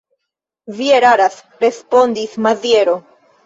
Vi 0.79 0.87
eraras, 0.93 1.37
respondis 1.67 2.37
Maziero. 2.49 3.01